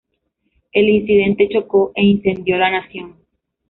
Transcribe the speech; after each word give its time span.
El 0.71 0.89
incidente 0.89 1.47
chocó 1.49 1.91
e 1.93 2.03
incendió 2.03 2.57
la 2.57 2.71
nación. 2.71 3.17